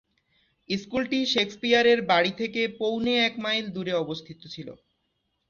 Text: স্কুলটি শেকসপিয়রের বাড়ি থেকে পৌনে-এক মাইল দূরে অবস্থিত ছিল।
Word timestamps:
স্কুলটি 0.69 1.19
শেকসপিয়রের 1.33 1.99
বাড়ি 2.09 2.31
থেকে 2.39 2.61
পৌনে-এক 2.79 3.33
মাইল 3.43 3.65
দূরে 3.75 3.93
অবস্থিত 4.03 4.39
ছিল। 4.53 4.67